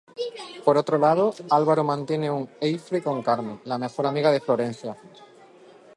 [0.65, 4.97] Por otro lado, Álvaro mantiene un affaire con Carmen, la mejor amiga de Florencia.